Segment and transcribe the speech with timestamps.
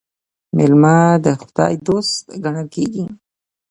[0.55, 3.05] میلمه د خدای دوست ګڼل کیږي.